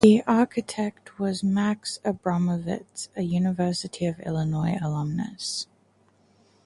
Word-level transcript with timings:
The 0.03 0.23
architect 0.25 1.19
was 1.19 1.43
Max 1.43 1.99
Abramovitz, 2.03 3.09
a 3.15 3.21
University 3.21 4.07
of 4.07 4.19
Illinois 4.21 4.79
alumnus. 4.81 5.67